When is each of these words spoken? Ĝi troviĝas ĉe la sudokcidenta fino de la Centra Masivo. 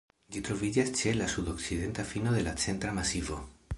Ĝi 0.35 0.39
troviĝas 0.47 0.89
ĉe 1.01 1.13
la 1.17 1.27
sudokcidenta 1.33 2.07
fino 2.15 2.33
de 2.37 2.41
la 2.49 2.55
Centra 2.65 2.95
Masivo. 3.01 3.39